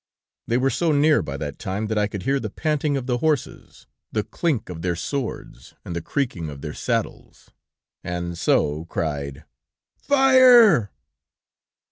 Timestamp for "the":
2.39-2.49, 3.05-3.19, 4.11-4.23, 5.95-6.01